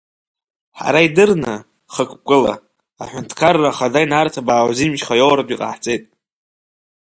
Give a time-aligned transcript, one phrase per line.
[0.79, 1.55] Ҳара идырны,
[1.93, 2.55] хықәкыла,
[3.01, 6.03] Аҳәынҭқарра Ахада инарҭбаау азинмчы иоуртә иҟаҳҵеит.